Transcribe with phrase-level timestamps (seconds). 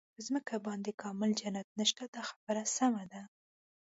[0.15, 3.21] په ځمکه باندې کامل جنت نشته دا خبره سمه ده.